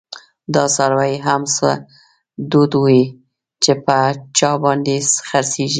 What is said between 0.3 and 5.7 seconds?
دڅارویو هم څه دود وی، چی په چا باندی خرڅیږی